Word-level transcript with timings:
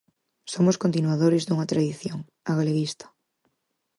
Somos 0.53 0.79
continuadores 0.83 1.43
dunha 1.43 1.69
tradición, 1.71 2.19
a 2.49 2.51
galeguista. 2.59 3.05